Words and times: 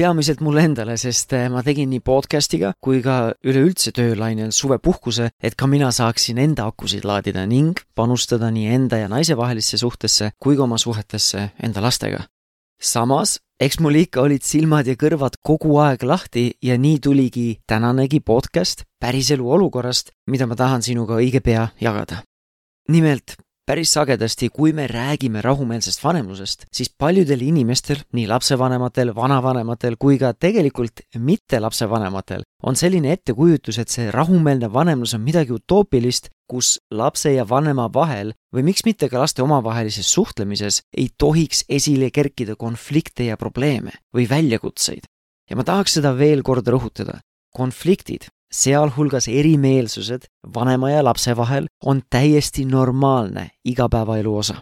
peamiselt 0.00 0.40
mulle 0.40 0.62
endale, 0.64 0.94
sest 0.96 1.34
eh, 1.36 1.48
ma 1.52 1.60
tegin 1.64 1.90
nii 1.92 2.00
podcast'iga 2.00 2.70
kui 2.80 3.02
ka 3.04 3.34
üleüldse 3.44 3.92
töölainel 3.92 4.52
suvepuhkuse, 4.56 5.26
et 5.36 5.56
ka 5.60 5.68
mina 5.68 5.90
saaksin 5.92 6.40
enda 6.40 6.70
akusid 6.70 7.04
laadida 7.04 7.42
ning 7.48 7.76
panustada 7.98 8.48
nii 8.54 8.70
enda 8.78 9.02
ja 9.02 9.10
naise 9.12 9.36
vahelisse 9.36 9.76
suhtesse 9.82 10.30
kui 10.40 10.56
ka 10.56 10.64
oma 10.64 10.78
suhetesse 10.80 11.50
enda 11.60 11.84
lastega. 11.84 12.22
samas, 12.80 13.36
eks 13.60 13.76
mul 13.84 14.00
ikka 14.00 14.22
olid 14.24 14.40
silmad 14.40 14.88
ja 14.88 14.96
kõrvad 14.96 15.36
kogu 15.44 15.76
aeg 15.84 16.02
lahti 16.08 16.46
ja 16.64 16.78
nii 16.80 16.96
tuligi 17.04 17.48
tänanegi 17.68 18.22
podcast 18.24 18.86
päriselu 19.00 19.52
olukorrast, 19.52 20.14
mida 20.32 20.46
ma 20.46 20.56
tahan 20.56 20.82
sinuga 20.82 21.20
õige 21.20 21.44
pea 21.44 21.68
jagada. 21.80 22.22
nimelt 22.88 23.36
päris 23.66 23.92
sagedasti, 23.92 24.48
kui 24.48 24.72
me 24.72 24.86
räägime 24.86 25.42
rahumeelsest 25.42 26.02
vanemlusest, 26.04 26.66
siis 26.72 26.90
paljudel 26.98 27.42
inimestel, 27.46 28.02
nii 28.12 28.26
lapsevanematel, 28.30 29.14
vanavanematel 29.14 29.96
kui 30.00 30.18
ka 30.18 30.32
tegelikult 30.34 31.04
mitte 31.18 31.60
lapsevanematel, 31.60 32.42
on 32.62 32.76
selline 32.76 33.12
ettekujutus, 33.12 33.78
et 33.78 33.92
see 33.92 34.10
rahumeelne 34.10 34.72
vanemlus 34.72 35.14
on 35.14 35.24
midagi 35.24 35.54
utoopilist, 35.54 36.30
kus 36.50 36.78
lapse 36.90 37.30
ja 37.32 37.44
vanema 37.48 37.86
vahel 37.94 38.32
või 38.54 38.66
miks 38.66 38.82
mitte 38.86 39.08
ka 39.08 39.20
laste 39.22 39.42
omavahelises 39.42 40.10
suhtlemises 40.10 40.82
ei 40.96 41.08
tohiks 41.18 41.62
esile 41.68 42.10
kerkida 42.10 42.56
konflikte 42.58 43.28
ja 43.30 43.36
probleeme 43.36 43.94
või 44.16 44.26
väljakutseid. 44.30 45.06
ja 45.50 45.56
ma 45.56 45.64
tahaks 45.64 45.94
seda 45.98 46.16
veel 46.18 46.42
kord 46.42 46.66
rõhutada. 46.66 47.20
konfliktid 47.54 48.28
sealhulgas 48.52 49.28
erimeelsused 49.28 50.26
vanema 50.54 50.90
ja 50.90 51.04
lapse 51.04 51.36
vahel 51.36 51.66
on 51.84 52.02
täiesti 52.10 52.64
normaalne 52.64 53.50
igapäevaelu 53.64 54.36
osa. 54.36 54.54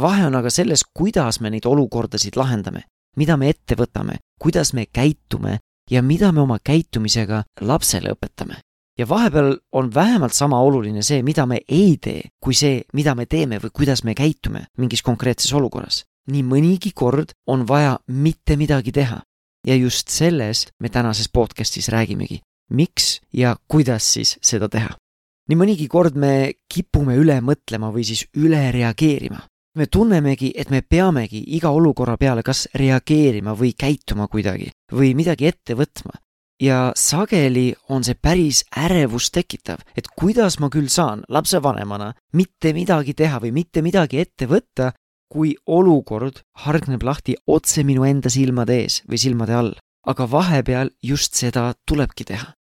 vahe 0.00 0.26
on 0.26 0.34
aga 0.34 0.50
selles, 0.50 0.84
kuidas 0.94 1.40
me 1.40 1.50
neid 1.50 1.64
olukordasid 1.64 2.36
lahendame, 2.36 2.82
mida 3.16 3.36
me 3.36 3.48
ette 3.48 3.74
võtame, 3.74 4.18
kuidas 4.40 4.72
me 4.72 4.86
käitume 4.92 5.58
ja 5.90 6.02
mida 6.02 6.32
me 6.32 6.40
oma 6.40 6.58
käitumisega 6.64 7.44
lapsele 7.60 8.12
õpetame. 8.12 8.60
ja 8.98 9.08
vahepeal 9.08 9.56
on 9.72 9.94
vähemalt 9.94 10.32
sama 10.32 10.60
oluline 10.60 11.02
see, 11.02 11.22
mida 11.22 11.46
me 11.46 11.60
ei 11.68 11.96
tee, 11.96 12.22
kui 12.44 12.54
see, 12.54 12.82
mida 12.92 13.14
me 13.14 13.26
teeme 13.26 13.58
või 13.58 13.70
kuidas 13.72 14.04
me 14.04 14.14
käitume 14.14 14.66
mingis 14.78 15.02
konkreetses 15.02 15.52
olukorras. 15.52 16.04
nii 16.30 16.42
mõnigi 16.42 16.92
kord 16.94 17.32
on 17.46 17.68
vaja 17.68 17.98
mitte 18.06 18.56
midagi 18.56 18.92
teha 18.92 19.22
ja 19.66 19.74
just 19.74 20.08
sellest 20.08 20.70
me 20.80 20.88
tänases 20.88 21.28
podcastis 21.32 21.88
räägimegi 21.88 22.40
miks 22.70 23.20
ja 23.32 23.56
kuidas 23.68 24.12
siis 24.12 24.36
seda 24.42 24.68
teha. 24.68 24.94
nii 25.48 25.56
mõnigi 25.56 25.86
kord 25.88 26.16
me 26.20 26.52
kipume 26.68 27.16
üle 27.16 27.38
mõtlema 27.40 27.88
või 27.92 28.04
siis 28.04 28.26
üle 28.36 28.70
reageerima. 28.72 29.40
me 29.76 29.86
tunnemegi, 29.86 30.52
et 30.56 30.70
me 30.70 30.82
peamegi 30.82 31.42
iga 31.56 31.70
olukorra 31.70 32.16
peale 32.16 32.42
kas 32.42 32.68
reageerima 32.74 33.54
või 33.54 33.72
käituma 33.78 34.28
kuidagi 34.28 34.70
või 34.92 35.14
midagi 35.14 35.46
ette 35.46 35.74
võtma. 35.74 36.12
ja 36.60 36.92
sageli 36.96 37.74
on 37.88 38.04
see 38.04 38.14
päris 38.14 38.64
ärevust 38.76 39.32
tekitav, 39.32 39.78
et 39.96 40.06
kuidas 40.08 40.58
ma 40.58 40.68
küll 40.68 40.88
saan 40.88 41.24
lapsevanemana 41.28 42.14
mitte 42.32 42.72
midagi 42.72 43.14
teha 43.14 43.40
või 43.40 43.52
mitte 43.52 43.82
midagi 43.82 44.18
ette 44.18 44.46
võtta, 44.46 44.92
kui 45.32 45.56
olukord 45.66 46.40
hargneb 46.64 47.02
lahti 47.02 47.36
otse 47.46 47.84
minu 47.84 48.04
enda 48.04 48.28
silmade 48.28 48.80
ees 48.82 49.02
või 49.08 49.18
silmade 49.18 49.54
all. 49.54 49.74
aga 50.08 50.24
vahepeal 50.30 50.90
just 51.02 51.34
seda 51.34 51.74
tulebki 51.84 52.24
teha 52.24 52.57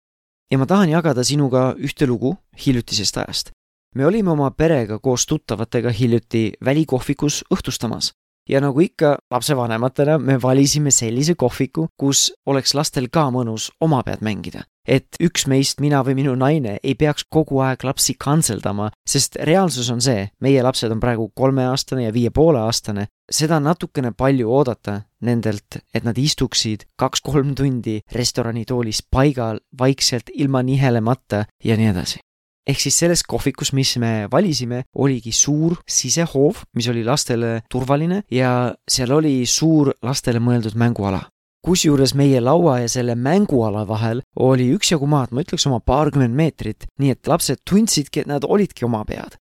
ja 0.52 0.58
ma 0.60 0.68
tahan 0.68 0.92
jagada 0.92 1.24
sinuga 1.24 1.72
ühte 1.80 2.06
lugu 2.06 2.34
hiljutisest 2.66 3.16
ajast. 3.24 3.50
me 3.94 4.06
olime 4.06 4.30
oma 4.30 4.50
perega 4.50 4.98
koos 4.98 5.26
tuttavatega 5.26 5.90
hiljuti 5.90 6.52
välikohvikus 6.64 7.44
õhtustamas 7.54 8.12
ja 8.48 8.60
nagu 8.60 8.80
ikka 8.80 9.16
lapsevanematena 9.30 10.18
me 10.18 10.36
valisime 10.42 10.90
sellise 10.90 11.34
kohviku, 11.34 11.86
kus 11.96 12.32
oleks 12.46 12.74
lastel 12.74 13.08
ka 13.12 13.30
mõnus 13.30 13.70
omapead 13.80 14.20
mängida. 14.20 14.64
et 14.88 15.14
üks 15.22 15.46
meist, 15.46 15.78
mina 15.80 16.00
või 16.02 16.16
minu 16.18 16.34
naine, 16.34 16.78
ei 16.82 16.94
peaks 16.98 17.24
kogu 17.30 17.60
aeg 17.62 17.84
lapsi 17.84 18.16
kantseldama, 18.18 18.88
sest 19.08 19.36
reaalsus 19.36 19.90
on 19.90 20.00
see, 20.00 20.26
meie 20.40 20.62
lapsed 20.62 20.90
on 20.90 21.00
praegu 21.00 21.28
kolmeaastane 21.34 22.02
ja 22.02 22.12
viie 22.12 22.30
poole 22.30 22.58
aastane, 22.58 23.06
seda 23.30 23.56
on 23.56 23.62
natukene 23.70 24.10
palju 24.10 24.50
oodata 24.50 25.02
nendelt, 25.22 25.80
et 25.94 26.04
nad 26.04 26.18
istuksid 26.18 26.86
kaks-kolm 26.98 27.54
tundi 27.58 28.00
restoranitoolis 28.12 29.04
paigal 29.10 29.62
vaikselt 29.78 30.30
ilma 30.34 30.62
nihelemata 30.66 31.46
ja 31.64 31.78
nii 31.78 31.90
edasi 31.94 32.22
ehk 32.68 32.80
siis 32.80 32.98
selles 33.02 33.22
kohvikus, 33.26 33.72
mis 33.74 33.96
me 33.98 34.28
valisime, 34.30 34.84
oligi 34.94 35.32
suur 35.34 35.78
sisehoov, 35.88 36.62
mis 36.78 36.88
oli 36.92 37.04
lastele 37.04 37.60
turvaline 37.70 38.22
ja 38.30 38.72
seal 38.88 39.14
oli 39.18 39.42
suur 39.46 39.92
lastele 40.02 40.42
mõeldud 40.42 40.78
mänguala. 40.78 41.28
kusjuures 41.62 42.14
meie 42.18 42.40
laua 42.40 42.80
ja 42.80 42.88
selle 42.90 43.14
mänguala 43.14 43.84
vahel 43.86 44.22
oli 44.34 44.64
üksjagu 44.74 45.06
maad, 45.06 45.30
ma 45.30 45.44
ütleks 45.44 45.66
oma 45.70 45.78
paarkümmend 45.78 46.34
meetrit, 46.34 46.88
nii 46.98 47.10
et 47.14 47.28
lapsed 47.30 47.62
tundsidki, 47.70 48.20
et 48.20 48.26
nad 48.26 48.42
olidki 48.42 48.84
oma 48.84 49.04
pead 49.06 49.38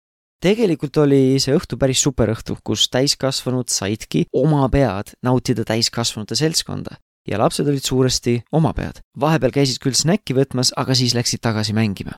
tegelikult 0.42 0.97
oli 1.02 1.38
see 1.42 1.56
õhtu 1.56 1.78
päris 1.80 2.02
super 2.04 2.30
õhtu, 2.32 2.58
kus 2.64 2.88
täiskasvanud 2.92 3.72
saidki 3.72 4.26
oma 4.36 4.69
pead 4.72 5.14
nautida 5.24 5.64
täiskasvanute 5.66 6.38
seltskonda 6.38 6.98
ja 7.26 7.41
lapsed 7.41 7.66
olid 7.66 7.84
suuresti 7.84 8.38
oma 8.52 8.72
pead. 8.76 9.00
vahepeal 9.20 9.54
käisid 9.54 9.80
küll 9.82 9.97
snäkki 9.97 10.36
võtmas, 10.36 10.72
aga 10.76 10.94
siis 10.94 11.14
läksid 11.14 11.42
tagasi 11.42 11.72
mängima. 11.72 12.12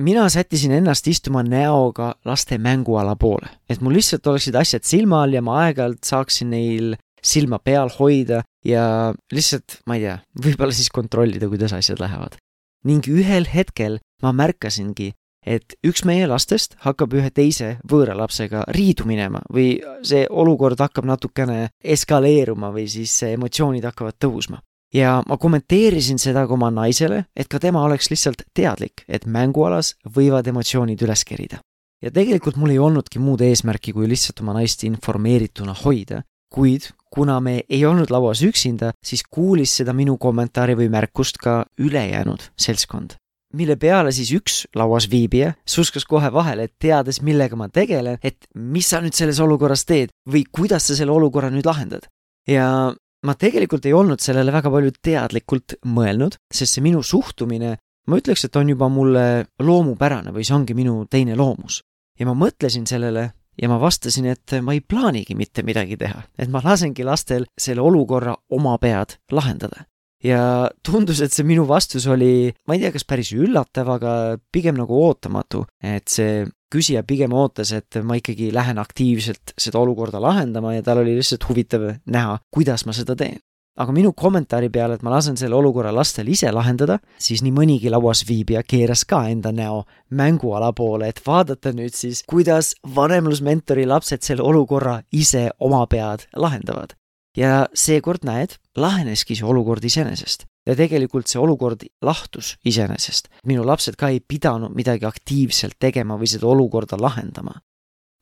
mina 0.00 0.28
sättisin 0.28 0.72
ennast 0.72 1.06
istuma 1.08 1.42
näoga 1.42 2.14
laste 2.24 2.58
mänguala 2.58 3.16
poole, 3.16 3.48
et 3.68 3.80
mul 3.80 3.96
lihtsalt 3.96 4.26
oleksid 4.26 4.54
asjad 4.54 4.84
silma 4.84 5.22
all 5.22 5.32
ja 5.32 5.42
ma 5.42 5.60
aeg-ajalt 5.66 6.04
saaksin 6.04 6.50
neil 6.50 6.96
silma 7.22 7.58
peal 7.58 7.90
hoida 7.98 8.42
ja 8.64 9.14
lihtsalt, 9.32 9.80
ma 9.86 9.96
ei 9.96 10.04
tea, 10.06 10.18
võib-olla 10.44 10.72
siis 10.72 10.90
kontrollida, 10.90 11.48
kuidas 11.48 11.72
asjad 11.72 12.00
lähevad. 12.00 12.36
ning 12.84 13.06
ühel 13.08 13.48
hetkel 13.50 13.98
ma 14.22 14.32
märkasingi, 14.32 15.12
et 15.46 15.76
üks 15.86 16.04
meie 16.04 16.26
lastest 16.28 16.74
hakkab 16.84 17.14
ühe 17.16 17.30
teise 17.30 17.76
võõra 17.88 18.16
lapsega 18.18 18.64
riidu 18.74 19.06
minema 19.08 19.40
või 19.52 19.76
see 20.06 20.26
olukord 20.28 20.80
hakkab 20.82 21.06
natukene 21.06 21.70
eskaleeruma 21.84 22.72
või 22.74 22.88
siis 22.90 23.14
emotsioonid 23.30 23.86
hakkavad 23.86 24.18
tõusma. 24.20 24.60
ja 24.94 25.22
ma 25.28 25.36
kommenteerisin 25.36 26.18
seda 26.18 26.46
ka 26.46 26.54
oma 26.54 26.70
naisele, 26.70 27.24
et 27.36 27.48
ka 27.48 27.58
tema 27.58 27.82
oleks 27.84 28.10
lihtsalt 28.10 28.42
teadlik, 28.54 29.04
et 29.08 29.26
mängualas 29.26 29.94
võivad 30.04 30.46
emotsioonid 30.46 31.02
üles 31.02 31.24
kerida. 31.24 31.58
ja 32.02 32.10
tegelikult 32.10 32.56
mul 32.56 32.70
ei 32.70 32.78
olnudki 32.78 33.18
muud 33.18 33.40
eesmärki, 33.40 33.92
kui 33.92 34.08
lihtsalt 34.08 34.40
oma 34.40 34.58
naist 34.58 34.84
informeerituna 34.84 35.74
hoida, 35.84 36.22
kuid 36.50 36.90
kuna 37.10 37.40
me 37.40 37.62
ei 37.68 37.84
olnud 37.86 38.10
lauas 38.10 38.42
üksinda, 38.42 38.92
siis 39.04 39.22
kuulis 39.22 39.76
seda 39.76 39.92
minu 39.92 40.18
kommentaari 40.18 40.74
või 40.74 40.90
märkust 40.90 41.38
ka 41.38 41.64
ülejäänud 41.78 42.50
seltskond 42.56 43.16
mille 43.54 43.76
peale 43.80 44.12
siis 44.14 44.32
üks 44.34 44.58
lauas 44.76 45.08
viibija 45.10 45.52
suskas 45.68 46.06
kohe 46.08 46.30
vahele, 46.32 46.66
et 46.66 46.74
teades, 46.82 47.20
millega 47.22 47.56
ma 47.56 47.68
tegelen, 47.68 48.18
et 48.22 48.48
mis 48.54 48.88
sa 48.88 49.00
nüüd 49.04 49.16
selles 49.16 49.40
olukorras 49.42 49.86
teed 49.86 50.12
või 50.30 50.44
kuidas 50.50 50.88
sa 50.88 50.98
selle 50.98 51.14
olukorra 51.14 51.50
nüüd 51.50 51.66
lahendad. 51.66 52.08
ja 52.48 52.92
ma 53.26 53.34
tegelikult 53.34 53.86
ei 53.86 53.94
olnud 53.96 54.22
sellele 54.22 54.52
väga 54.54 54.70
palju 54.70 54.92
teadlikult 55.02 55.78
mõelnud, 55.86 56.36
sest 56.52 56.76
see 56.76 56.84
minu 56.84 57.02
suhtumine, 57.02 57.76
ma 58.06 58.20
ütleks, 58.20 58.46
et 58.46 58.56
on 58.56 58.68
juba 58.70 58.88
mulle 58.88 59.46
loomupärane 59.58 60.34
või 60.34 60.46
see 60.46 60.54
ongi 60.54 60.74
minu 60.74 61.04
teine 61.10 61.36
loomus. 61.36 61.82
ja 62.18 62.26
ma 62.26 62.34
mõtlesin 62.34 62.86
sellele 62.86 63.30
ja 63.60 63.68
ma 63.68 63.80
vastasin, 63.80 64.26
et 64.26 64.58
ma 64.62 64.72
ei 64.76 64.80
plaanigi 64.80 65.34
mitte 65.34 65.62
midagi 65.62 65.96
teha, 65.96 66.22
et 66.38 66.48
ma 66.48 66.60
lasengi 66.64 67.04
lastel 67.04 67.46
selle 67.58 67.80
olukorra 67.80 68.36
oma 68.50 68.78
pead 68.78 69.18
lahendada 69.32 69.86
ja 70.26 70.42
tundus, 70.84 71.20
et 71.22 71.34
see 71.34 71.46
minu 71.46 71.66
vastus 71.68 72.06
oli, 72.10 72.50
ma 72.66 72.76
ei 72.76 72.82
tea, 72.82 72.92
kas 72.94 73.06
päris 73.08 73.32
üllatav, 73.36 73.90
aga 73.96 74.12
pigem 74.52 74.78
nagu 74.78 74.98
ootamatu, 75.06 75.64
et 75.84 76.08
see 76.12 76.44
küsija 76.72 77.04
pigem 77.06 77.34
ootas, 77.36 77.72
et 77.76 77.98
ma 78.02 78.18
ikkagi 78.18 78.50
lähen 78.54 78.80
aktiivselt 78.82 79.54
seda 79.60 79.80
olukorda 79.82 80.20
lahendama 80.22 80.74
ja 80.74 80.84
tal 80.86 81.04
oli 81.04 81.14
lihtsalt 81.18 81.46
huvitav 81.48 81.92
näha, 82.10 82.40
kuidas 82.50 82.86
ma 82.86 82.96
seda 82.96 83.16
teen. 83.18 83.38
aga 83.76 83.92
minu 83.92 84.14
kommentaari 84.16 84.70
peale, 84.72 84.94
et 84.96 85.02
ma 85.04 85.10
lasen 85.12 85.36
selle 85.36 85.52
olukorra 85.52 85.90
lastel 85.92 86.30
ise 86.32 86.48
lahendada, 86.48 86.96
siis 87.20 87.42
nii 87.44 87.52
mõnigi 87.52 87.92
lauas 87.92 88.22
viibija 88.24 88.62
keeras 88.64 89.04
ka 89.04 89.26
enda 89.28 89.52
näo 89.52 89.82
mänguala 90.16 90.72
poole, 90.72 91.10
et 91.12 91.20
vaadata 91.26 91.74
nüüd 91.76 91.92
siis, 91.92 92.22
kuidas 92.24 92.72
vanemlusmentori 92.96 93.84
lapsed 93.84 94.24
selle 94.24 94.48
olukorra 94.48 95.02
ise 95.12 95.50
oma 95.60 95.84
pead 95.92 96.24
lahendavad 96.32 96.96
ja 97.36 97.66
seekord 97.74 98.24
näed, 98.26 98.56
laheneski 98.76 99.36
see 99.36 99.46
olukord 99.46 99.84
iseenesest. 99.84 100.46
ja 100.66 100.74
tegelikult 100.74 101.28
see 101.30 101.38
olukord 101.40 101.84
lahtus 102.02 102.56
iseenesest. 102.64 103.28
minu 103.46 103.66
lapsed 103.66 103.96
ka 103.96 104.08
ei 104.08 104.20
pidanud 104.20 104.74
midagi 104.74 105.06
aktiivselt 105.06 105.76
tegema 105.78 106.16
või 106.16 106.30
seda 106.30 106.46
olukorda 106.46 106.96
lahendama. 107.00 107.60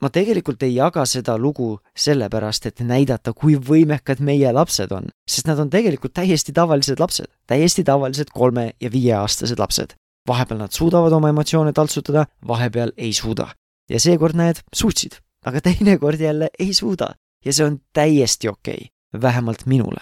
ma 0.02 0.10
tegelikult 0.10 0.62
ei 0.62 0.74
jaga 0.74 1.06
seda 1.06 1.38
lugu 1.38 1.78
sellepärast, 1.96 2.66
et 2.66 2.80
näidata, 2.80 3.32
kui 3.32 3.56
võimekad 3.56 4.20
meie 4.20 4.52
lapsed 4.52 4.92
on, 4.92 5.08
sest 5.28 5.46
nad 5.46 5.58
on 5.58 5.70
tegelikult 5.70 6.12
täiesti 6.12 6.52
tavalised 6.52 7.00
lapsed, 7.00 7.30
täiesti 7.46 7.84
tavalised 7.84 8.30
kolme- 8.34 8.74
ja 8.80 8.90
viieaastased 8.90 9.58
lapsed. 9.58 9.94
vahepeal 10.28 10.58
nad 10.58 10.72
suudavad 10.72 11.12
oma 11.12 11.28
emotsioone 11.28 11.72
taltsutada, 11.72 12.26
vahepeal 12.46 12.92
ei 12.96 13.12
suuda. 13.12 13.48
ja 13.90 14.00
seekord 14.00 14.34
näed, 14.34 14.60
suutsid, 14.74 15.20
aga 15.46 15.60
teinekord 15.60 16.20
jälle 16.20 16.48
ei 16.58 16.74
suuda 16.74 17.14
ja 17.44 17.52
see 17.52 17.66
on 17.66 17.78
täiesti 17.92 18.48
okei 18.48 18.74
okay 18.74 18.93
vähemalt 19.22 19.66
minule. 19.66 20.00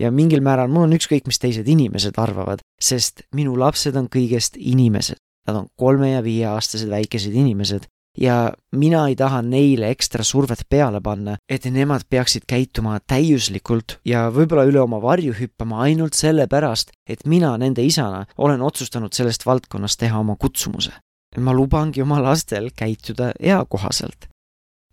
ja 0.00 0.10
mingil 0.10 0.40
määral 0.42 0.68
mul 0.68 0.88
on 0.88 0.96
ükskõik, 0.96 1.28
mis 1.30 1.38
teised 1.38 1.68
inimesed 1.70 2.16
arvavad, 2.18 2.58
sest 2.82 3.22
minu 3.34 3.54
lapsed 3.58 3.94
on 3.94 4.08
kõigest 4.10 4.56
inimesed. 4.58 5.20
Nad 5.46 5.56
on 5.56 5.66
kolme- 5.78 6.10
ja 6.10 6.22
viieaastased 6.22 6.90
väikesed 6.90 7.34
inimesed 7.34 7.86
ja 8.18 8.52
mina 8.72 9.08
ei 9.08 9.16
taha 9.16 9.42
neile 9.42 9.90
ekstra 9.90 10.24
survet 10.24 10.64
peale 10.70 11.00
panna, 11.00 11.36
et 11.48 11.64
nemad 11.64 12.06
peaksid 12.10 12.46
käituma 12.48 12.98
täiuslikult 13.06 13.98
ja 14.06 14.28
võib-olla 14.34 14.66
üle 14.68 14.80
oma 14.80 15.00
varju 15.02 15.34
hüppama 15.38 15.82
ainult 15.86 16.14
sellepärast, 16.14 16.92
et 17.08 17.26
mina 17.26 17.56
nende 17.58 17.82
isana 17.82 18.24
olen 18.38 18.62
otsustanud 18.62 19.12
sellest 19.12 19.46
valdkonnast 19.46 20.00
teha 20.00 20.18
oma 20.18 20.36
kutsumuse. 20.36 20.92
ma 21.38 21.52
lubangi 21.52 22.02
oma 22.02 22.22
lastel 22.22 22.70
käituda 22.76 23.32
eakohaselt. 23.40 24.28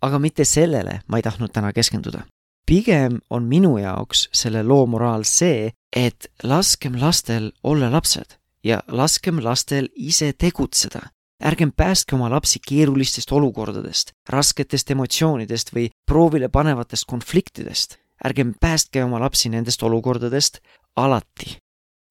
aga 0.02 0.18
mitte 0.18 0.44
sellele 0.44 1.00
ma 1.06 1.16
ei 1.16 1.22
tahtnud 1.22 1.52
täna 1.52 1.72
keskenduda 1.72 2.24
pigem 2.66 3.18
on 3.30 3.48
minu 3.48 3.76
jaoks 3.78 4.28
selle 4.32 4.62
loo 4.62 4.86
moraal 4.86 5.24
see, 5.28 5.70
et 5.96 6.28
laskem 6.42 6.96
lastel 7.00 7.50
olla 7.62 7.90
lapsed 7.92 8.38
ja 8.64 8.80
laskem 8.88 9.42
lastel 9.42 9.88
ise 9.94 10.32
tegutseda. 10.32 11.00
ärgem 11.42 11.72
päästke 11.76 12.14
oma 12.14 12.30
lapsi 12.30 12.60
keerulistest 12.68 13.32
olukordadest, 13.32 14.12
rasketest 14.28 14.90
emotsioonidest 14.90 15.74
või 15.74 15.88
proovile 16.06 16.48
panevatest 16.48 17.04
konfliktidest. 17.06 17.96
ärgem 18.24 18.54
päästke 18.60 19.04
oma 19.04 19.20
lapsi 19.20 19.48
nendest 19.48 19.82
olukordadest 19.82 20.58
alati. 20.96 21.58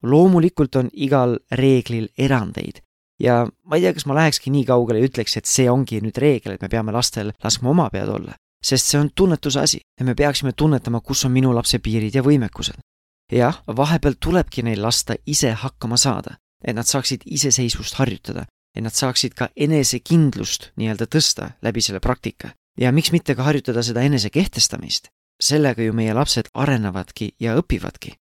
loomulikult 0.04 0.76
on 0.76 0.90
igal 0.94 1.40
reeglil 1.52 2.08
erandeid 2.18 2.82
ja 3.20 3.48
ma 3.64 3.76
ei 3.76 3.82
tea, 3.82 3.94
kas 3.94 4.06
ma 4.06 4.16
lähekski 4.16 4.50
nii 4.50 4.66
kaugele 4.66 5.00
ja 5.00 5.06
ütleks, 5.06 5.38
et 5.38 5.46
see 5.46 5.70
ongi 5.70 6.02
nüüd 6.02 6.18
reegel, 6.18 6.54
et 6.54 6.62
me 6.62 6.70
peame 6.70 6.92
lastel 6.92 7.32
laskma 7.44 7.70
oma 7.70 7.90
pead 7.90 8.10
olla 8.10 8.34
sest 8.64 8.92
see 8.92 9.00
on 9.00 9.10
tunnetuse 9.16 9.60
asi 9.60 9.82
ja 10.00 10.06
me 10.06 10.16
peaksime 10.16 10.54
tunnetama, 10.54 11.02
kus 11.02 11.26
on 11.26 11.32
minu 11.32 11.54
lapse 11.56 11.80
piirid 11.80 12.16
ja 12.16 12.24
võimekused. 12.24 12.80
jah, 13.32 13.62
vahepeal 13.68 14.16
tulebki 14.20 14.64
neil 14.64 14.82
lasta 14.82 15.16
ise 15.26 15.52
hakkama 15.52 15.98
saada, 15.98 16.36
et 16.64 16.76
nad 16.76 16.86
saaksid 16.86 17.24
iseseisvust 17.26 17.96
harjutada, 17.96 18.46
et 18.76 18.84
nad 18.84 18.94
saaksid 18.94 19.34
ka 19.34 19.50
enesekindlust 19.56 20.72
nii-öelda 20.76 21.08
tõsta 21.08 21.52
läbi 21.62 21.82
selle 21.82 22.00
praktika. 22.00 22.52
ja 22.78 22.92
miks 22.92 23.12
mitte 23.12 23.36
ka 23.36 23.44
harjutada 23.44 23.84
seda 23.84 24.02
enesekehtestamist, 24.02 25.10
sellega 25.42 25.84
ju 25.84 25.94
meie 25.94 26.14
lapsed 26.14 26.50
arenevadki 26.54 27.36
ja 27.40 27.56
õpivadki. 27.58 28.16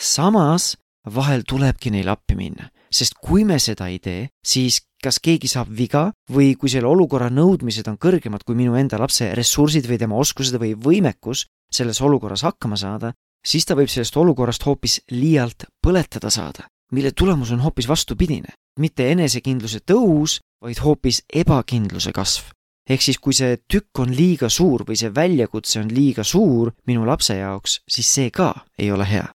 samas 0.00 0.76
vahel 1.14 1.42
tulebki 1.48 1.90
neil 1.90 2.08
appi 2.08 2.34
minna, 2.34 2.70
sest 2.90 3.18
kui 3.22 3.44
me 3.44 3.58
seda 3.62 3.88
ei 3.88 3.98
tee, 3.98 4.28
siis 4.44 4.80
kas 5.02 5.18
keegi 5.22 5.48
saab 5.50 5.70
viga 5.70 6.08
või 6.32 6.54
kui 6.58 6.70
selle 6.72 6.88
olukorra 6.88 7.28
nõudmised 7.30 7.86
on 7.90 7.98
kõrgemad 8.00 8.44
kui 8.46 8.56
minu 8.58 8.74
enda 8.78 8.98
lapse 8.98 9.28
ressursid 9.34 9.86
või 9.88 10.00
tema 10.00 10.18
oskused 10.18 10.56
või 10.60 10.74
võimekus 10.74 11.46
selles 11.72 12.00
olukorras 12.00 12.44
hakkama 12.46 12.78
saada, 12.80 13.12
siis 13.46 13.66
ta 13.66 13.76
võib 13.78 13.90
sellest 13.92 14.16
olukorrast 14.16 14.66
hoopis 14.66 15.00
liialt 15.12 15.68
põletada 15.82 16.30
saada, 16.30 16.66
mille 16.92 17.12
tulemus 17.12 17.52
on 17.52 17.62
hoopis 17.64 17.88
vastupidine. 17.88 18.54
mitte 18.78 19.06
enesekindluse 19.10 19.78
tõus, 19.80 20.40
vaid 20.60 20.78
hoopis 20.84 21.22
ebakindluse 21.32 22.12
kasv. 22.12 22.50
ehk 22.88 23.02
siis, 23.02 23.18
kui 23.18 23.34
see 23.34 23.56
tükk 23.68 23.98
on 23.98 24.10
liiga 24.14 24.48
suur 24.48 24.84
või 24.84 24.96
see 24.96 25.14
väljakutse 25.14 25.80
on 25.80 25.88
liiga 25.88 26.24
suur 26.24 26.72
minu 26.86 27.06
lapse 27.06 27.34
jaoks, 27.34 27.80
siis 27.88 28.14
see 28.14 28.30
ka 28.30 28.54
ei 28.78 28.90
ole 28.90 29.04
hea. 29.04 29.35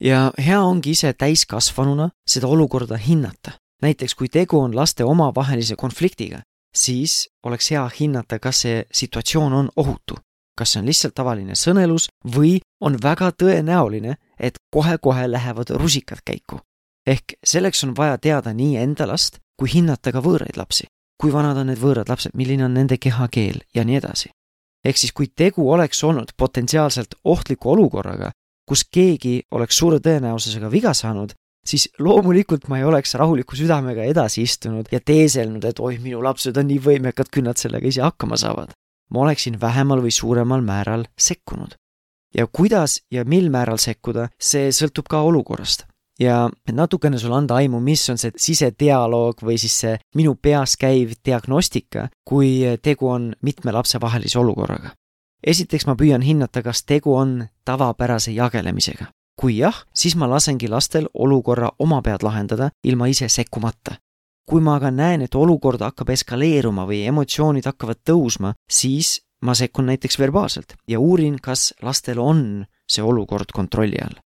Ja 0.00 0.32
hea 0.38 0.60
ongi 0.62 0.90
ise 0.90 1.12
täiskasvanuna 1.12 2.10
seda 2.26 2.46
olukorda 2.46 2.96
hinnata 2.96 3.60
näiteks 3.82 4.14
kui 4.14 4.28
tegu 4.28 4.60
on 4.60 4.76
laste 4.76 5.04
omavahelise 5.04 5.76
konfliktiga, 5.76 6.38
siis 6.76 7.28
oleks 7.42 7.70
hea 7.70 7.90
hinnata, 8.00 8.38
kas 8.38 8.60
see 8.60 8.84
situatsioon 8.92 9.52
on 9.52 9.70
ohutu. 9.76 10.18
kas 10.58 10.72
see 10.72 10.80
on 10.82 10.88
lihtsalt 10.90 11.14
tavaline 11.16 11.54
sõnelus 11.56 12.10
või 12.36 12.58
on 12.84 12.98
väga 13.02 13.30
tõenäoline, 13.42 14.16
et 14.38 14.58
kohe-kohe 14.74 15.30
lähevad 15.30 15.70
rusikad 15.70 16.18
käiku. 16.24 16.60
ehk 17.06 17.24
selleks 17.44 17.84
on 17.84 17.96
vaja 17.96 18.18
teada 18.18 18.52
nii 18.52 18.76
enda 18.76 19.06
last 19.06 19.38
kui 19.58 19.68
hinnata 19.74 20.12
ka 20.12 20.20
võõraid 20.20 20.56
lapsi. 20.56 20.84
kui 21.20 21.32
vanad 21.32 21.56
on 21.56 21.66
need 21.66 21.78
võõrad 21.78 22.08
lapsed, 22.08 22.32
milline 22.34 22.64
on 22.64 22.74
nende 22.74 22.98
kehakeel 22.98 23.60
ja 23.74 23.84
nii 23.84 23.96
edasi. 23.96 24.30
ehk 24.84 24.96
siis, 24.96 25.12
kui 25.12 25.26
tegu 25.26 25.72
oleks 25.72 26.04
olnud 26.04 26.32
potentsiaalselt 26.36 27.14
ohtliku 27.24 27.70
olukorraga, 27.70 28.30
kus 28.70 28.84
keegi 28.86 29.40
oleks 29.50 29.80
suure 29.82 29.98
tõenäosusega 29.98 30.70
viga 30.70 30.92
saanud, 30.94 31.32
siis 31.66 31.88
loomulikult 31.98 32.68
ma 32.70 32.78
ei 32.78 32.86
oleks 32.86 33.16
rahuliku 33.18 33.58
südamega 33.58 34.06
edasi 34.06 34.44
istunud 34.46 34.88
ja 34.94 35.00
teeselnud, 35.02 35.64
et 35.66 35.82
oih, 35.82 35.98
minu 36.02 36.22
lapsed 36.22 36.56
on 36.56 36.68
nii 36.70 36.78
võimekad, 36.84 37.32
küll 37.34 37.48
nad 37.48 37.58
sellega 37.58 37.90
ise 37.90 38.04
hakkama 38.06 38.38
saavad. 38.40 38.76
ma 39.10 39.24
oleksin 39.24 39.56
vähemal 39.60 39.98
või 39.98 40.12
suuremal 40.14 40.62
määral 40.62 41.04
sekkunud. 41.18 41.74
ja 42.34 42.46
kuidas 42.46 43.00
ja 43.10 43.24
mil 43.24 43.50
määral 43.50 43.78
sekkuda, 43.78 44.28
see 44.38 44.70
sõltub 44.70 45.10
ka 45.10 45.22
olukorrast. 45.22 45.86
ja 46.20 46.48
natukene 46.72 47.18
sulle 47.18 47.36
anda 47.36 47.54
aimu, 47.54 47.80
mis 47.80 48.08
on 48.10 48.18
see 48.18 48.30
sisedialoog 48.36 49.42
või 49.42 49.58
siis 49.58 49.80
see 49.80 49.98
minu 50.14 50.34
peas 50.34 50.76
käiv 50.76 51.18
diagnostika, 51.24 52.08
kui 52.24 52.78
tegu 52.82 53.08
on 53.08 53.34
mitme 53.42 53.72
lapse 53.72 54.00
vahelise 54.00 54.38
olukorraga 54.38 54.94
esiteks 55.46 55.86
ma 55.86 55.96
püüan 55.96 56.22
hinnata, 56.22 56.62
kas 56.62 56.84
tegu 56.84 57.14
on 57.14 57.48
tavapärase 57.64 58.32
jagelemisega 58.32 59.10
kui 59.40 59.56
jah, 59.56 59.76
siis 59.96 60.16
ma 60.20 60.28
lasengi 60.28 60.68
lastel 60.68 61.08
olukorra 61.14 61.70
oma 61.80 62.02
pead 62.04 62.24
lahendada 62.26 62.70
ilma 62.84 63.08
ise 63.08 63.28
sekkumata. 63.28 63.96
kui 64.50 64.60
ma 64.60 64.74
aga 64.80 64.90
näen, 64.90 65.22
et 65.22 65.34
olukord 65.38 65.78
hakkab 65.78 66.08
eskaleeruma 66.10 66.82
või 66.82 67.04
emotsioonid 67.06 67.68
hakkavad 67.70 68.00
tõusma, 68.02 68.50
siis 68.66 69.20
ma 69.46 69.54
sekkun 69.54 69.86
näiteks 69.86 70.18
verbaalselt 70.18 70.74
ja 70.90 70.98
uurin, 70.98 71.36
kas 71.38 71.70
lastel 71.86 72.18
on 72.18 72.66
see 72.90 73.02
olukord 73.02 73.54
kontrolli 73.54 74.00
all. 74.02 74.18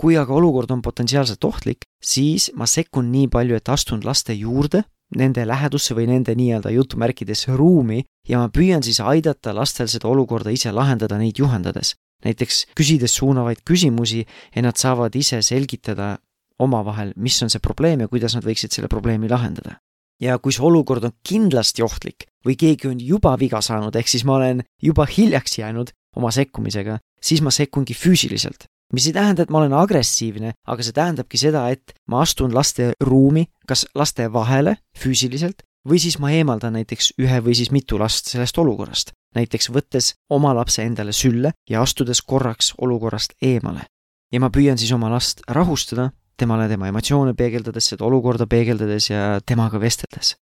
kui 0.00 0.16
aga 0.16 0.32
olukord 0.32 0.70
on 0.70 0.82
potentsiaalselt 0.82 1.44
ohtlik, 1.44 1.84
siis 2.02 2.50
ma 2.54 2.66
sekkun 2.66 3.12
nii 3.12 3.28
palju, 3.28 3.56
et 3.56 3.68
astun 3.68 4.00
laste 4.04 4.32
juurde, 4.32 4.82
nende 5.14 5.44
lähedusse 5.46 5.94
või 5.94 6.08
nende 6.10 6.34
nii-öelda 6.34 6.72
jutumärkides 6.74 7.46
ruumi 7.54 8.02
ja 8.28 8.40
ma 8.42 8.50
püüan 8.50 8.82
siis 8.82 8.98
aidata 9.00 9.54
lastel 9.54 9.86
seda 9.88 10.08
olukorda 10.08 10.50
ise 10.50 10.72
lahendada 10.74 11.18
neid 11.18 11.38
juhendades 11.38 11.94
näiteks 12.24 12.66
küsides 12.78 13.16
suunavaid 13.18 13.62
küsimusi 13.66 14.24
ja 14.54 14.62
nad 14.62 14.78
saavad 14.80 15.14
ise 15.14 15.42
selgitada 15.42 16.16
omavahel, 16.58 17.12
mis 17.16 17.36
on 17.42 17.52
see 17.52 17.60
probleem 17.60 18.00
ja 18.00 18.08
kuidas 18.08 18.36
nad 18.36 18.46
võiksid 18.46 18.72
selle 18.72 18.88
probleemi 18.88 19.28
lahendada. 19.28 19.80
ja 20.20 20.38
kui 20.40 20.52
see 20.52 20.64
olukord 20.64 21.04
on 21.04 21.12
kindlasti 21.28 21.82
ohtlik 21.84 22.24
või 22.46 22.54
keegi 22.56 22.88
on 22.88 23.00
juba 23.00 23.34
viga 23.36 23.60
saanud, 23.60 23.96
ehk 23.96 24.08
siis 24.08 24.24
ma 24.24 24.38
olen 24.38 24.62
juba 24.82 25.04
hiljaks 25.04 25.58
jäänud 25.58 25.92
oma 26.16 26.30
sekkumisega, 26.32 26.98
siis 27.20 27.42
ma 27.44 27.50
sekkungi 27.50 27.92
füüsiliselt. 27.94 28.64
Mis 28.92 29.06
ei 29.06 29.16
tähenda, 29.16 29.42
et 29.42 29.50
ma 29.50 29.62
olen 29.62 29.74
agressiivne, 29.74 30.52
aga 30.66 30.82
see 30.82 30.94
tähendabki 30.96 31.40
seda, 31.40 31.68
et 31.70 31.94
ma 32.06 32.22
astun 32.22 32.54
laste 32.54 32.92
ruumi, 33.00 33.46
kas 33.66 33.86
laste 33.94 34.28
vahele 34.32 34.76
füüsiliselt 34.98 35.64
või 35.86 35.98
siis 36.02 36.18
ma 36.22 36.32
eemaldan 36.34 36.78
näiteks 36.78 37.14
ühe 37.22 37.42
või 37.42 37.54
siis 37.58 37.70
mitu 37.74 37.98
last 37.98 38.30
sellest 38.30 38.58
olukorrast 38.58 39.14
näiteks 39.36 39.70
võttes 39.72 40.14
oma 40.32 40.54
lapse 40.56 40.84
endale 40.84 41.14
sülle 41.16 41.52
ja 41.70 41.82
astudes 41.84 42.22
korraks 42.22 42.72
olukorrast 42.78 43.36
eemale. 43.42 43.86
ja 44.32 44.40
ma 44.42 44.50
püüan 44.50 44.78
siis 44.78 44.92
oma 44.92 45.10
last 45.10 45.42
rahustada, 45.48 46.10
temale 46.36 46.68
tema 46.68 46.88
emotsioone 46.90 47.34
peegeldades, 47.34 47.92
seda 47.92 48.04
olukorda 48.04 48.46
peegeldades 48.46 49.10
ja 49.10 49.40
temaga 49.46 49.80
vesteldes. 49.80 50.36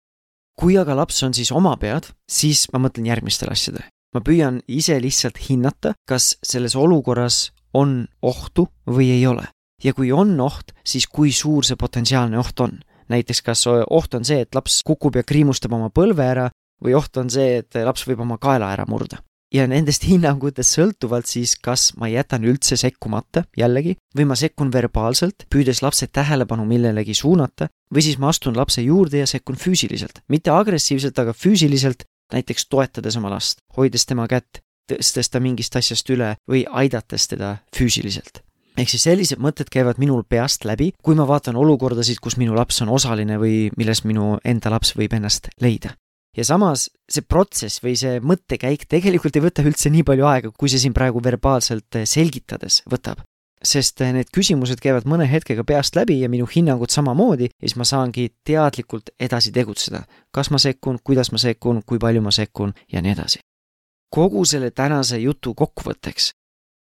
kui 0.60 0.76
aga 0.78 0.96
laps 0.96 1.22
on 1.22 1.34
siis 1.34 1.52
oma 1.52 1.76
pead, 1.76 2.10
siis 2.28 2.66
ma 2.72 2.78
mõtlen 2.78 3.06
järgmistele 3.06 3.52
asjadele. 3.52 3.88
ma 4.14 4.20
püüan 4.20 4.60
ise 4.68 5.00
lihtsalt 5.00 5.38
hinnata, 5.48 5.94
kas 6.06 6.36
selles 6.42 6.76
olukorras 6.76 7.52
on 7.74 8.06
ohtu 8.22 8.68
või 8.86 9.10
ei 9.16 9.26
ole. 9.26 9.46
ja 9.84 9.94
kui 9.94 10.12
on 10.12 10.40
oht, 10.40 10.72
siis 10.84 11.06
kui 11.06 11.32
suur 11.32 11.64
see 11.64 11.76
potentsiaalne 11.76 12.38
oht 12.38 12.60
on 12.60 12.80
näiteks 13.10 13.42
kas 13.42 13.64
oht 13.70 14.14
on 14.14 14.26
see, 14.26 14.44
et 14.44 14.54
laps 14.54 14.80
kukub 14.86 15.18
ja 15.18 15.26
kriimustab 15.26 15.74
oma 15.76 15.90
põlve 15.94 16.26
ära 16.26 16.46
või 16.84 16.94
oht 16.96 17.18
on 17.20 17.30
see, 17.32 17.60
et 17.60 17.82
laps 17.84 18.06
võib 18.08 18.22
oma 18.26 18.38
kaela 18.40 18.70
ära 18.74 18.86
murda. 18.88 19.20
ja 19.50 19.66
nendest 19.66 20.04
hinnangutest 20.10 20.76
sõltuvalt 20.78 21.26
siis, 21.26 21.56
kas 21.58 21.90
ma 21.98 22.08
jätan 22.08 22.46
üldse 22.46 22.78
sekkumata 22.78 23.44
jällegi 23.58 23.96
või 24.16 24.28
ma 24.30 24.38
sekkun 24.38 24.70
verbaalselt, 24.72 25.46
püüdes 25.50 25.82
lapse 25.82 26.06
tähelepanu 26.06 26.64
millelegi 26.64 27.14
suunata, 27.14 27.68
või 27.90 28.06
siis 28.06 28.18
ma 28.18 28.30
astun 28.30 28.56
lapse 28.56 28.82
juurde 28.82 29.24
ja 29.24 29.26
sekkun 29.26 29.58
füüsiliselt, 29.58 30.22
mitte 30.28 30.54
agressiivselt, 30.54 31.18
aga 31.18 31.34
füüsiliselt, 31.34 32.06
näiteks 32.32 32.68
toetades 32.70 33.16
oma 33.18 33.34
last, 33.34 33.58
hoides 33.76 34.06
tema 34.06 34.28
kätt, 34.30 34.62
tõstes 34.90 35.30
ta 35.30 35.40
mingist 35.40 35.76
asjast 35.76 36.10
üle 36.10 36.34
või 36.50 36.66
aidates 36.82 37.28
teda 37.30 37.56
füüsiliselt 37.76 38.42
ehk 38.80 38.92
siis 38.92 39.04
sellised 39.04 39.40
mõtted 39.42 39.68
käivad 39.72 39.98
minul 40.00 40.22
peast 40.24 40.64
läbi, 40.64 40.92
kui 41.04 41.16
ma 41.18 41.26
vaatan 41.28 41.58
olukordasid, 41.60 42.20
kus 42.22 42.38
minu 42.40 42.54
laps 42.56 42.80
on 42.84 42.92
osaline 42.94 43.36
või 43.40 43.68
milles 43.76 44.04
minu 44.08 44.38
enda 44.44 44.72
laps 44.72 44.94
võib 44.96 45.16
ennast 45.18 45.50
leida. 45.60 45.96
ja 46.36 46.44
samas 46.46 46.88
see 47.10 47.26
protsess 47.26 47.82
või 47.82 47.96
see 47.98 48.20
mõttekäik 48.22 48.86
tegelikult 48.88 49.36
ei 49.36 49.42
võta 49.42 49.66
üldse 49.66 49.90
nii 49.90 50.06
palju 50.06 50.26
aega, 50.30 50.52
kui 50.56 50.70
see 50.70 50.78
siin 50.78 50.94
praegu 50.94 51.20
verbaalselt 51.24 52.04
selgitades 52.06 52.82
võtab 52.90 53.24
sest 53.62 54.00
need 54.00 54.30
küsimused 54.32 54.80
käivad 54.80 55.04
mõne 55.08 55.26
hetkega 55.28 55.64
peast 55.68 55.96
läbi 55.96 56.20
ja 56.22 56.30
minu 56.32 56.46
hinnangud 56.48 56.90
samamoodi 56.92 57.50
ja 57.50 57.66
siis 57.66 57.76
ma 57.76 57.84
saangi 57.84 58.30
teadlikult 58.46 59.12
edasi 59.20 59.52
tegutseda. 59.52 60.02
kas 60.32 60.50
ma 60.50 60.58
sekkun, 60.58 60.98
kuidas 61.04 61.32
ma 61.32 61.38
sekkun, 61.38 61.82
kui 61.86 61.98
palju 61.98 62.22
ma 62.22 62.30
sekkun 62.30 62.72
ja 62.92 63.02
nii 63.02 63.12
edasi. 63.12 63.40
Kogu 64.10 64.44
selle 64.44 64.70
tänase 64.70 65.18
jutu 65.18 65.54
kokkuvõtteks, 65.54 66.30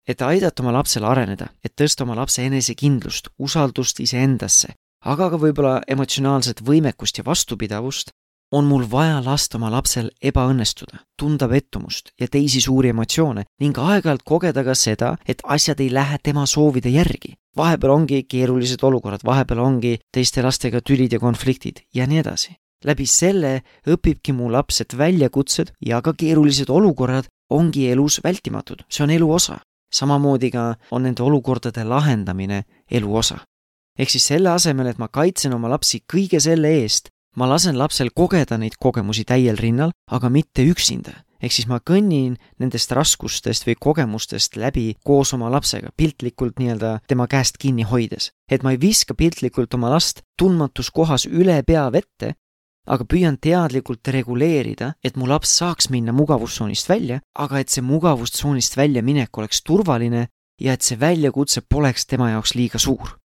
et 0.08 0.22
aidata 0.22 0.62
oma 0.62 0.72
lapsel 0.78 1.04
areneda, 1.04 1.48
et 1.64 1.74
tõsta 1.80 2.06
oma 2.06 2.16
lapse 2.16 2.44
enesekindlust, 2.46 3.28
usaldust 3.38 4.00
iseendasse, 4.00 4.74
aga 5.04 5.30
ka 5.30 5.40
võib-olla 5.40 5.80
emotsionaalset 5.88 6.62
võimekust 6.66 7.18
ja 7.18 7.24
vastupidavust, 7.26 8.14
on 8.52 8.64
mul 8.64 8.84
vaja 8.90 9.18
lasta 9.24 9.58
oma 9.58 9.70
lapsel 9.70 10.10
ebaõnnestuda, 10.22 11.00
tunda 11.18 11.48
pettumust 11.50 12.12
ja 12.20 12.28
teisi 12.30 12.60
suuri 12.62 12.92
emotsioone 12.94 13.42
ning 13.60 13.78
aeg-ajalt 13.78 14.22
kogeda 14.24 14.62
ka 14.64 14.74
seda, 14.78 15.16
et 15.26 15.42
asjad 15.42 15.82
ei 15.82 15.90
lähe 15.92 16.18
tema 16.22 16.46
soovide 16.46 16.88
järgi. 16.88 17.34
vahepeal 17.56 17.90
ongi 17.90 18.22
keerulised 18.22 18.82
olukorrad, 18.84 19.24
vahepeal 19.24 19.58
ongi 19.58 19.98
teiste 20.12 20.42
lastega 20.42 20.80
tülid 20.80 21.12
ja 21.12 21.18
konfliktid 21.18 21.80
ja 21.94 22.06
nii 22.06 22.18
edasi. 22.18 22.56
Läbi 22.84 23.06
selle 23.06 23.62
õpibki 23.86 24.32
mu 24.32 24.50
laps, 24.52 24.80
et 24.80 24.98
väljakutsed 24.98 25.72
ja 25.80 26.02
ka 26.02 26.12
keerulised 26.12 26.70
olukorrad 26.70 27.26
ongi 27.50 27.88
elus 27.90 28.20
vältimatud, 28.24 28.84
see 28.88 29.04
on 29.04 29.10
elu 29.10 29.32
osa. 29.32 29.60
samamoodi 29.94 30.50
ka 30.50 30.74
on 30.90 31.02
nende 31.02 31.22
olukordade 31.22 31.84
lahendamine 31.84 32.64
elu 32.90 33.16
osa 33.16 33.38
ehk 33.98 34.12
siis 34.12 34.28
selle 34.32 34.52
asemel, 34.52 34.90
et 34.90 35.00
ma 35.00 35.08
kaitsen 35.12 35.54
oma 35.56 35.70
lapsi 35.72 36.02
kõige 36.12 36.40
selle 36.42 36.72
eest, 36.82 37.10
ma 37.36 37.48
lasen 37.48 37.78
lapsel 37.78 38.12
kogeda 38.14 38.58
neid 38.60 38.76
kogemusi 38.80 39.26
täiel 39.28 39.58
rinnal, 39.60 39.94
aga 40.10 40.30
mitte 40.32 40.64
üksinda. 40.64 41.22
ehk 41.36 41.52
siis 41.52 41.66
ma 41.68 41.76
kõnnin 41.84 42.38
nendest 42.58 42.92
raskustest 42.96 43.66
või 43.66 43.74
kogemustest 43.76 44.56
läbi 44.56 44.96
koos 45.04 45.34
oma 45.36 45.50
lapsega, 45.52 45.90
piltlikult 45.96 46.56
nii-öelda 46.58 47.00
tema 47.06 47.26
käest 47.28 47.58
kinni 47.58 47.82
hoides. 47.82 48.30
et 48.50 48.62
ma 48.62 48.72
ei 48.72 48.80
viska 48.80 49.14
piltlikult 49.14 49.74
oma 49.74 49.90
last 49.90 50.22
tundmatus 50.38 50.90
kohas 50.90 51.26
üle 51.26 51.62
pea 51.62 51.90
vette, 51.92 52.34
aga 52.86 53.04
püüan 53.04 53.36
teadlikult 53.42 54.08
reguleerida, 54.16 54.94
et 55.04 55.16
mu 55.16 55.26
laps 55.26 55.58
saaks 55.58 55.90
minna 55.90 56.14
mugavustsoonist 56.16 56.88
välja, 56.88 57.20
aga 57.34 57.60
et 57.60 57.74
see 57.74 57.84
mugavustsoonist 57.84 58.78
väljaminek 58.78 59.38
oleks 59.38 59.62
turvaline 59.62 60.26
ja 60.62 60.72
et 60.72 60.82
see 60.82 60.98
väljakutse 61.00 61.66
poleks 61.68 62.06
tema 62.06 62.32
jaoks 62.32 62.54
liiga 62.56 62.78
suur 62.78 63.16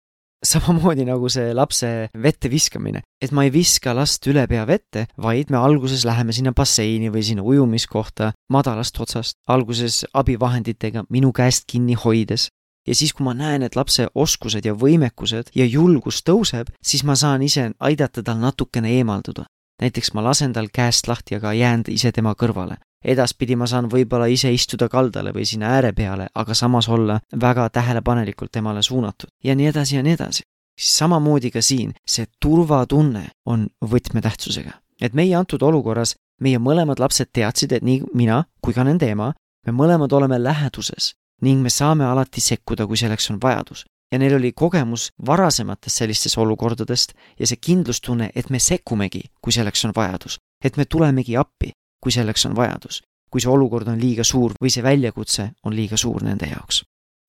samamoodi 0.40 1.04
nagu 1.04 1.28
see 1.28 1.52
lapse 1.54 1.88
vette 2.16 2.48
viskamine, 2.48 3.02
et 3.20 3.32
ma 3.32 3.44
ei 3.44 3.52
viska 3.52 3.92
last 3.96 4.24
üle 4.30 4.46
pea 4.48 4.64
vette, 4.68 5.06
vaid 5.20 5.52
me 5.52 5.60
alguses 5.60 6.06
läheme 6.08 6.32
sinna 6.32 6.54
basseini 6.56 7.10
või 7.12 7.24
sinna 7.26 7.44
ujumiskohta 7.44 8.32
madalast 8.52 9.00
otsast, 9.00 9.36
alguses 9.48 10.04
abivahenditega 10.16 11.04
minu 11.12 11.32
käest 11.36 11.68
kinni 11.68 11.98
hoides. 11.98 12.48
Ja 12.86 12.94
siis, 12.94 13.12
kui 13.12 13.24
ma 13.24 13.34
näen, 13.34 13.62
et 13.62 13.76
lapse 13.76 14.08
oskused 14.14 14.64
ja 14.64 14.74
võimekused 14.74 15.50
ja 15.54 15.64
julgus 15.64 16.22
tõuseb, 16.22 16.72
siis 16.82 17.04
ma 17.04 17.16
saan 17.16 17.42
ise 17.42 17.70
aidata 17.80 18.22
tal 18.22 18.38
natukene 18.38 18.92
eemalduda. 18.98 19.44
näiteks 19.80 20.12
ma 20.14 20.24
lasen 20.24 20.52
tal 20.52 20.68
käest 20.72 21.08
lahti, 21.08 21.34
aga 21.34 21.52
jään 21.52 21.82
ise 21.88 22.12
tema 22.12 22.34
kõrvale 22.34 22.76
edaspidi 23.04 23.56
ma 23.56 23.66
saan 23.66 23.88
võib-olla 23.90 24.28
ise 24.30 24.52
istuda 24.52 24.88
kaldale 24.88 25.32
või 25.32 25.46
sinna 25.48 25.74
ääre 25.76 25.92
peale, 25.96 26.28
aga 26.34 26.54
samas 26.54 26.88
olla 26.88 27.20
väga 27.40 27.68
tähelepanelikult 27.70 28.52
temale 28.52 28.82
suunatud 28.82 29.30
ja 29.44 29.54
nii 29.54 29.66
edasi 29.66 29.96
ja 29.96 30.02
nii 30.02 30.12
edasi. 30.12 30.42
siis 30.80 30.98
samamoodi 30.98 31.50
ka 31.50 31.62
siin, 31.62 31.94
see 32.06 32.26
turvatunne 32.40 33.28
on 33.46 33.68
võtmetähtsusega. 33.84 34.72
et 35.00 35.14
meie 35.14 35.34
antud 35.34 35.62
olukorras, 35.62 36.14
meie 36.40 36.58
mõlemad 36.58 36.98
lapsed 36.98 37.28
teadsid, 37.32 37.72
et 37.72 37.82
nii 37.82 38.02
mina 38.14 38.44
kui 38.60 38.74
ka 38.74 38.84
nende 38.84 39.08
ema, 39.08 39.32
me 39.66 39.72
mõlemad 39.72 40.12
oleme 40.12 40.42
läheduses 40.42 41.14
ning 41.40 41.62
me 41.62 41.70
saame 41.70 42.04
alati 42.04 42.40
sekkuda, 42.40 42.86
kui 42.86 42.96
selleks 42.96 43.30
on 43.30 43.40
vajadus 43.42 43.84
ja 44.12 44.18
neil 44.18 44.34
oli 44.34 44.52
kogemus 44.52 45.10
varasematest 45.26 46.02
sellistest 46.02 46.38
olukordadest 46.38 47.12
ja 47.38 47.46
see 47.46 47.60
kindlustunne, 47.62 48.30
et 48.34 48.50
me 48.50 48.58
sekkumegi, 48.58 49.22
kui 49.42 49.52
selleks 49.54 49.84
on 49.86 49.94
vajadus, 49.96 50.38
et 50.64 50.76
me 50.76 50.84
tulemegi 50.84 51.36
appi, 51.36 51.72
kui 52.02 52.12
selleks 52.12 52.46
on 52.46 52.56
vajadus, 52.56 53.02
kui 53.30 53.40
see 53.40 53.50
olukord 53.50 53.88
on 53.88 54.00
liiga 54.00 54.24
suur 54.24 54.56
või 54.60 54.72
see 54.72 54.82
väljakutse 54.82 55.50
on 55.64 55.76
liiga 55.76 55.96
suur 55.96 56.24
nende 56.26 56.50
jaoks. 56.50 56.82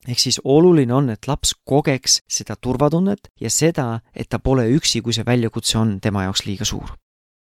ehk 0.07 0.19
siis 0.19 0.39
oluline 0.43 0.93
on, 0.93 1.09
et 1.09 1.27
laps 1.27 1.53
kogeks 1.63 2.21
seda 2.27 2.55
turvatunnet 2.55 3.29
ja 3.41 3.49
seda, 3.49 4.01
et 4.15 4.29
ta 4.29 4.39
pole 4.39 4.65
üksi, 4.73 5.01
kui 5.01 5.13
see 5.13 5.25
väljakutse 5.25 5.77
on 5.77 5.99
tema 6.01 6.23
jaoks 6.23 6.45
liiga 6.45 6.65
suur. 6.65 6.97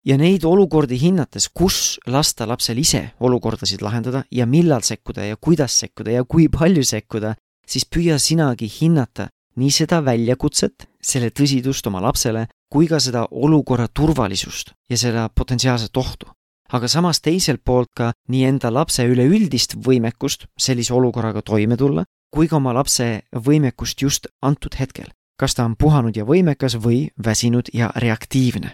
Ja 0.06 0.18
neid 0.18 0.46
olukordi 0.46 1.00
hinnates, 1.00 1.50
kus 1.50 2.00
lasta 2.08 2.48
lapsel 2.48 2.77
ise 2.77 3.04
olukordasid 3.20 3.82
lahendada 3.82 4.24
ja 4.32 4.46
millal 4.46 4.82
sekkuda 4.82 5.25
ja 5.25 5.38
kuidas 5.42 5.80
sekkuda 5.80 6.12
ja 6.12 6.24
kui 6.24 6.48
palju 6.50 6.84
sekkuda, 6.84 7.36
siis 7.68 7.86
püüa 7.86 8.20
sinagi 8.20 8.70
hinnata 8.82 9.30
nii 9.58 9.72
seda 9.74 10.04
väljakutset, 10.06 10.88
selle 11.01 11.32
tõsidust 11.34 11.88
oma 11.88 12.01
lapsele, 12.01 12.48
kui 12.70 12.88
ka 12.88 13.00
seda 13.00 13.25
olukorra 13.32 13.88
turvalisust 13.88 14.74
ja 14.89 14.98
seda 14.98 15.30
potentsiaalset 15.34 15.98
ohtu 15.98 16.27
aga 16.74 16.88
samas 16.88 17.22
teiselt 17.24 17.63
poolt 17.66 17.92
ka 17.96 18.12
nii 18.32 18.46
enda 18.48 18.72
lapse 18.74 19.06
üleüldist 19.08 19.77
võimekust 19.84 20.48
sellise 20.60 20.94
olukorraga 20.94 21.42
toime 21.42 21.77
tulla, 21.77 22.04
kui 22.34 22.48
ka 22.48 22.58
oma 22.60 22.74
lapse 22.75 23.08
võimekust 23.32 24.01
just 24.01 24.27
antud 24.42 24.75
hetkel. 24.80 25.12
kas 25.38 25.54
ta 25.54 25.66
on 25.66 25.75
puhanud 25.77 26.16
ja 26.18 26.24
võimekas 26.25 26.80
või 26.82 27.12
väsinud 27.25 27.70
ja 27.74 27.92
reaktiivne. 27.96 28.74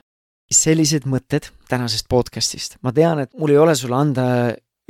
Sellised 0.57 1.07
mõtted 1.09 1.49
tänasest 1.69 2.07
podcastist. 2.09 2.77
ma 2.81 2.91
tean, 2.91 3.19
et 3.19 3.33
mul 3.37 3.53
ei 3.53 3.57
ole 3.57 3.75
sulle 3.75 3.95
anda 3.95 4.25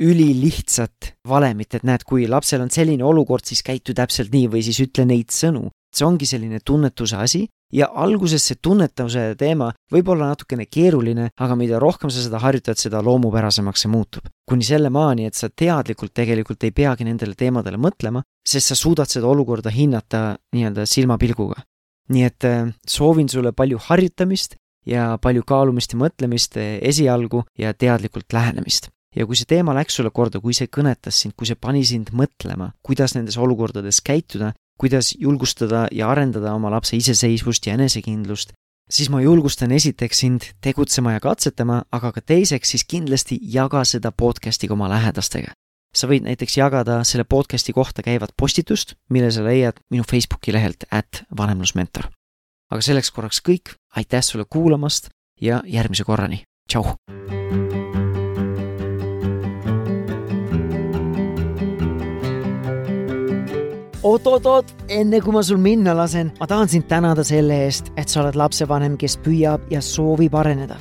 ülilihtsat 0.02 1.14
valemit, 1.28 1.74
et 1.74 1.84
näed, 1.86 2.02
kui 2.04 2.26
lapsel 2.28 2.64
on 2.64 2.70
selline 2.70 3.04
olukord, 3.06 3.44
siis 3.46 3.62
käitu 3.62 3.94
täpselt 3.94 4.32
nii 4.34 4.48
või 4.50 4.62
siis 4.66 4.80
ütle 4.82 5.06
neid 5.06 5.30
sõnu. 5.30 5.70
see 5.94 6.06
ongi 6.06 6.26
selline 6.26 6.58
tunnetuse 6.58 7.16
asi 7.16 7.44
ja 7.72 7.86
alguses 7.94 8.42
see 8.42 8.58
tunnetavuse 8.62 9.36
teema 9.38 9.68
võib 9.92 10.08
olla 10.10 10.32
natukene 10.32 10.66
keeruline, 10.66 11.28
aga 11.38 11.54
mida 11.54 11.78
rohkem 11.78 12.10
sa 12.10 12.22
seda 12.22 12.40
harjutad, 12.42 12.78
seda 12.78 13.02
loomupärasemaks 13.02 13.84
see 13.84 13.90
muutub. 13.90 14.26
kuni 14.48 14.64
sellemaani, 14.64 15.26
et 15.26 15.34
sa 15.34 15.48
teadlikult 15.48 16.12
tegelikult 16.14 16.64
ei 16.64 16.72
peagi 16.72 17.04
nendele 17.04 17.34
teemadele 17.34 17.78
mõtlema, 17.78 18.22
sest 18.46 18.72
sa 18.72 18.74
suudad 18.74 19.08
seda 19.08 19.26
olukorda 19.26 19.70
hinnata 19.70 20.36
nii-öelda 20.54 20.86
silmapilguga. 20.86 21.62
nii 22.08 22.24
et 22.24 22.44
äh, 22.44 22.74
soovin 22.86 23.28
sulle 23.28 23.52
palju 23.52 23.78
harjutamist 23.80 24.56
ja 24.86 25.18
palju 25.22 25.42
kaalumist 25.46 25.94
ja 25.94 26.00
mõtlemist 26.00 26.58
äh, 26.60 26.78
esialgu 26.82 27.44
ja 27.58 27.74
teadlikult 27.74 28.32
lähenemist 28.32 28.90
ja 29.16 29.26
kui 29.26 29.38
see 29.38 29.48
teema 29.48 29.74
läks 29.76 29.96
sulle 29.98 30.10
korda, 30.14 30.40
kui 30.42 30.54
see 30.56 30.70
kõnetas 30.70 31.20
sind, 31.22 31.36
kui 31.38 31.48
see 31.48 31.58
pani 31.58 31.84
sind 31.86 32.10
mõtlema, 32.16 32.72
kuidas 32.82 33.14
nendes 33.14 33.38
olukordades 33.38 34.00
käituda, 34.04 34.52
kuidas 34.80 35.14
julgustada 35.18 35.86
ja 35.94 36.10
arendada 36.10 36.54
oma 36.54 36.72
lapse 36.74 36.96
iseseisvust 36.98 37.66
ja 37.68 37.76
enesekindlust, 37.78 38.54
siis 38.90 39.10
ma 39.10 39.22
julgustan 39.22 39.72
esiteks 39.72 40.24
sind 40.24 40.48
tegutsema 40.64 41.14
ja 41.14 41.22
katsetama, 41.22 41.84
aga 41.92 42.12
ka 42.12 42.24
teiseks 42.24 42.74
siis 42.74 42.86
kindlasti 42.88 43.38
jaga 43.40 43.84
seda 43.88 44.12
podcast'i 44.12 44.70
oma 44.70 44.90
lähedastega. 44.92 45.54
sa 45.94 46.08
võid 46.10 46.24
näiteks 46.26 46.56
jagada 46.58 47.04
selle 47.06 47.22
podcast'i 47.22 47.72
kohta 47.72 48.02
käivat 48.02 48.32
postitust, 48.36 48.96
mille 49.14 49.30
sa 49.30 49.44
leiad 49.46 49.78
minu 49.94 50.02
Facebooki 50.02 50.52
lehelt 50.52 50.84
at 50.90 51.22
vanemlusmentor. 51.30 52.10
Aga 52.74 52.82
selleks 52.82 53.12
korraks 53.14 53.38
kõik, 53.46 53.76
aitäh 53.94 54.22
sulle 54.26 54.48
kuulamast 54.50 55.12
ja 55.40 55.60
järgmise 55.70 56.02
korrani, 56.04 56.42
tšau! 56.66 56.96
oot-oot-oot, 64.04 64.68
enne 64.92 65.20
kui 65.24 65.32
ma 65.32 65.40
sul 65.46 65.62
minna 65.62 65.94
lasen, 65.96 66.28
ma 66.36 66.48
tahan 66.50 66.68
sind 66.68 66.84
tänada 66.90 67.24
selle 67.24 67.62
eest, 67.64 67.88
et 67.96 68.10
sa 68.10 68.20
oled 68.20 68.36
lapsevanem, 68.36 68.98
kes 69.00 69.16
püüab 69.22 69.64
ja 69.72 69.80
soovib 69.80 70.34
areneda. 70.34 70.76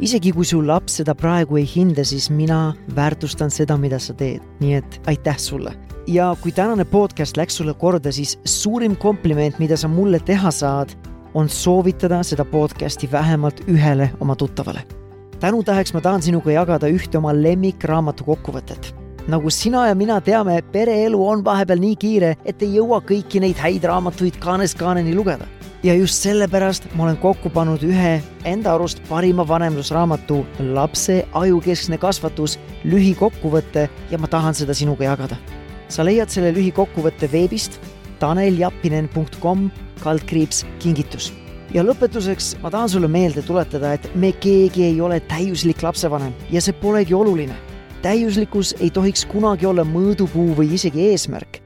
isegi 0.00 0.32
kui 0.32 0.46
su 0.46 0.62
laps 0.62 0.96
seda 0.98 1.14
praegu 1.14 1.58
ei 1.60 1.66
hinda, 1.68 2.04
siis 2.04 2.30
mina 2.30 2.72
väärtustan 2.96 3.50
seda, 3.50 3.76
mida 3.76 3.98
sa 3.98 4.14
teed, 4.14 4.40
nii 4.62 4.74
et 4.78 5.00
aitäh 5.06 5.38
sulle. 5.38 5.74
ja 6.06 6.34
kui 6.40 6.52
tänane 6.52 6.84
podcast 6.84 7.36
läks 7.36 7.56
sulle 7.56 7.74
korda, 7.74 8.12
siis 8.12 8.38
suurim 8.44 8.96
kompliment, 8.96 9.58
mida 9.58 9.76
sa 9.76 9.88
mulle 9.88 10.18
teha 10.18 10.50
saad, 10.50 10.96
on 11.34 11.48
soovitada 11.48 12.22
seda 12.22 12.44
podcasti 12.44 13.12
vähemalt 13.12 13.60
ühele 13.68 14.10
oma 14.20 14.36
tuttavale. 14.36 14.82
tänutäheks 15.40 15.94
ma 15.94 16.00
tahan 16.00 16.22
sinuga 16.22 16.50
jagada 16.52 16.86
ühte 16.86 17.18
oma 17.18 17.32
lemmikraamatu 17.34 18.24
kokkuvõtet 18.24 19.02
nagu 19.28 19.50
sina 19.50 19.86
ja 19.86 19.94
mina 19.94 20.20
teame, 20.20 20.62
pereelu 20.72 21.18
on 21.28 21.44
vahepeal 21.44 21.80
nii 21.82 21.96
kiire, 21.96 22.36
et 22.44 22.62
ei 22.62 22.76
jõua 22.78 23.00
kõiki 23.06 23.42
neid 23.42 23.60
häid 23.60 23.84
raamatuid 23.86 24.38
kaanest 24.42 24.78
kaaneni 24.78 25.14
lugeda. 25.14 25.46
ja 25.82 25.94
just 25.94 26.22
sellepärast 26.22 26.84
ma 26.94 27.04
olen 27.04 27.16
kokku 27.16 27.50
pannud 27.50 27.82
ühe 27.82 28.20
enda 28.44 28.74
arust 28.74 29.00
parima 29.08 29.42
vanemlusraamatu 29.48 30.44
Lapse 30.74 31.24
ajukeskne 31.32 31.98
kasvatus 31.98 32.58
lühikokkuvõte 32.84 33.88
ja 34.10 34.18
ma 34.18 34.26
tahan 34.26 34.54
seda 34.54 34.74
sinuga 34.74 35.04
jagada. 35.04 35.36
sa 35.88 36.04
leiad 36.04 36.30
selle 36.30 36.52
lühikokkuvõtte 36.54 37.30
veebist 37.32 37.80
taneljappinen.com 38.18 39.70
kaldkriips 40.02 40.64
kingitus 40.82 41.32
ja 41.74 41.84
lõpetuseks 41.86 42.56
ma 42.62 42.70
tahan 42.70 42.90
sulle 42.92 43.08
meelde 43.08 43.42
tuletada, 43.46 43.94
et 43.94 44.10
me 44.14 44.32
keegi 44.32 44.90
ei 44.90 45.00
ole 45.00 45.20
täiuslik 45.30 45.82
lapsevanem 45.82 46.34
ja 46.50 46.60
see 46.60 46.74
polegi 46.76 47.14
oluline 47.14 47.56
täiuslikkus 48.02 48.74
ei 48.80 48.90
tohiks 48.90 49.24
kunagi 49.30 49.66
olla 49.66 49.84
mõõdupuu 49.86 50.56
või 50.58 50.72
isegi 50.74 51.08
eesmärk. 51.10 51.60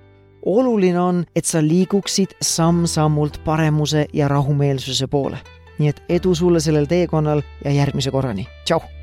oluline 0.47 1.01
on, 1.01 1.25
et 1.37 1.45
sa 1.45 1.63
liiguksid 1.63 2.37
samm-sammult 2.43 3.41
paremuse 3.45 4.07
ja 4.13 4.29
rahumeelsuse 4.29 5.07
poole. 5.07 5.39
nii 5.79 5.89
et 5.89 6.03
edu 6.09 6.35
sulle 6.35 6.61
sellel 6.61 6.87
teekonnal 6.87 7.43
ja 7.65 7.71
järgmise 7.71 8.11
korrani, 8.11 8.47
tšau! 8.65 8.96